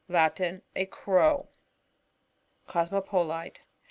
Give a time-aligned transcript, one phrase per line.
[0.09, 1.49] ~Latin, A Crow.
[2.67, 3.59] Cosmopolite.